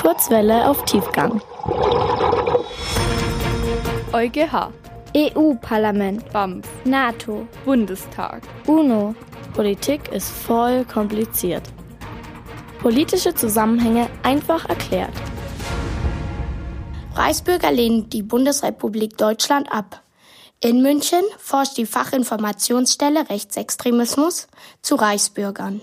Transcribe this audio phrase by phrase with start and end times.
[0.00, 1.42] Kurzwelle auf Tiefgang.
[4.14, 4.72] EuGH,
[5.14, 8.40] EU-Parlament, BAMF, NATO, Bundestag.
[8.66, 9.14] UNO.
[9.52, 11.64] Politik ist voll kompliziert.
[12.80, 15.12] Politische Zusammenhänge einfach erklärt.
[17.14, 20.02] Reichsbürger lehnen die Bundesrepublik Deutschland ab.
[20.60, 24.48] In München forscht die Fachinformationsstelle Rechtsextremismus
[24.80, 25.82] zu Reichsbürgern.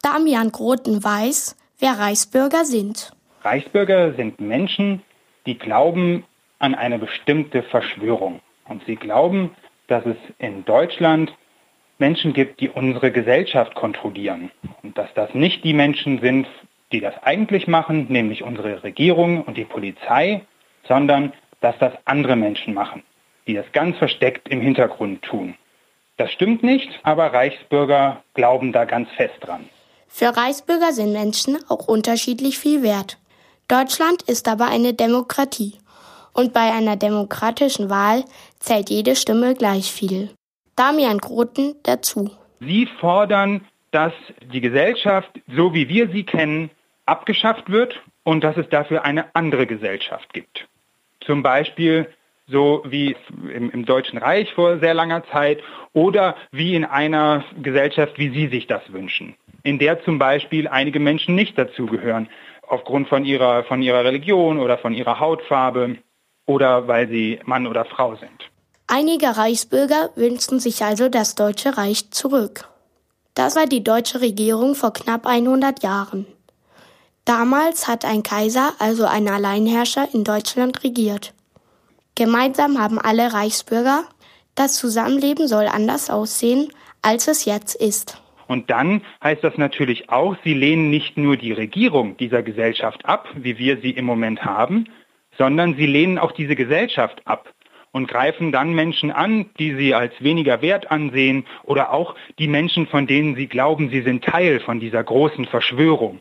[0.00, 3.12] Damian Groten weiß, wer Reichsbürger sind.
[3.42, 5.02] Reichsbürger sind Menschen,
[5.46, 6.24] die glauben
[6.58, 8.40] an eine bestimmte Verschwörung.
[8.66, 9.56] Und sie glauben,
[9.88, 11.32] dass es in Deutschland
[11.98, 14.50] Menschen gibt, die unsere Gesellschaft kontrollieren.
[14.82, 16.46] Und dass das nicht die Menschen sind,
[16.92, 20.42] die das eigentlich machen, nämlich unsere Regierung und die Polizei,
[20.86, 23.02] sondern dass das andere Menschen machen,
[23.46, 25.54] die das ganz versteckt im Hintergrund tun.
[26.16, 29.68] Das stimmt nicht, aber Reichsbürger glauben da ganz fest dran.
[30.08, 33.18] Für Reichsbürger sind Menschen auch unterschiedlich viel wert.
[33.70, 35.74] Deutschland ist aber eine Demokratie.
[36.32, 38.24] Und bei einer demokratischen Wahl
[38.58, 40.30] zählt jede Stimme gleich viel.
[40.74, 42.32] Damian Groten dazu.
[42.58, 44.12] Sie fordern, dass
[44.52, 46.70] die Gesellschaft, so wie wir sie kennen,
[47.06, 50.66] abgeschafft wird und dass es dafür eine andere Gesellschaft gibt.
[51.20, 52.08] Zum Beispiel
[52.48, 53.14] so wie
[53.54, 55.60] im, im, Deutschen Reich vor sehr langer Zeit
[55.92, 60.98] oder wie in einer Gesellschaft, wie Sie sich das wünschen, in der zum Beispiel einige
[60.98, 62.28] Menschen nicht dazugehören,
[62.70, 65.98] aufgrund von ihrer, von ihrer Religion oder von ihrer Hautfarbe
[66.46, 68.50] oder weil sie Mann oder Frau sind.
[68.86, 72.68] Einige Reichsbürger wünschen sich also das Deutsche Reich zurück.
[73.34, 76.26] Das war die deutsche Regierung vor knapp 100 Jahren.
[77.24, 81.32] Damals hat ein Kaiser, also ein Alleinherrscher, in Deutschland regiert.
[82.16, 84.04] Gemeinsam haben alle Reichsbürger,
[84.54, 88.18] das Zusammenleben soll anders aussehen, als es jetzt ist.
[88.50, 93.28] Und dann heißt das natürlich auch, sie lehnen nicht nur die Regierung dieser Gesellschaft ab,
[93.36, 94.88] wie wir sie im Moment haben,
[95.38, 97.54] sondern sie lehnen auch diese Gesellschaft ab
[97.92, 102.88] und greifen dann Menschen an, die sie als weniger wert ansehen oder auch die Menschen,
[102.88, 106.18] von denen sie glauben, sie sind Teil von dieser großen Verschwörung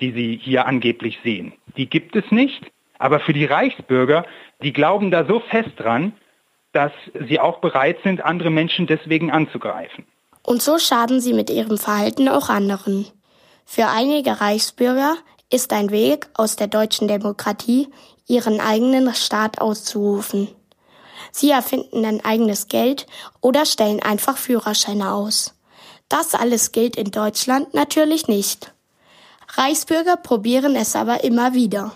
[0.00, 1.52] die Sie hier angeblich sehen.
[1.76, 4.26] Die gibt es nicht, aber für die Reichsbürger,
[4.62, 6.12] die glauben da so fest dran,
[6.72, 6.92] dass
[7.26, 10.04] sie auch bereit sind, andere Menschen deswegen anzugreifen.
[10.46, 13.04] Und so schaden sie mit ihrem Verhalten auch anderen.
[13.64, 15.16] Für einige Reichsbürger
[15.50, 17.88] ist ein Weg aus der deutschen Demokratie,
[18.28, 20.46] ihren eigenen Staat auszurufen.
[21.32, 23.08] Sie erfinden ein eigenes Geld
[23.40, 25.52] oder stellen einfach Führerscheine aus.
[26.08, 28.72] Das alles gilt in Deutschland natürlich nicht.
[29.48, 31.90] Reichsbürger probieren es aber immer wieder.